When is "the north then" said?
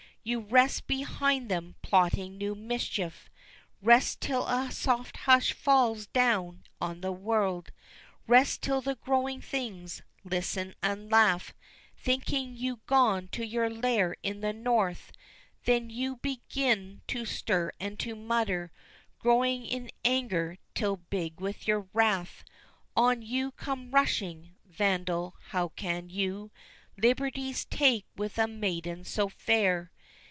14.41-15.89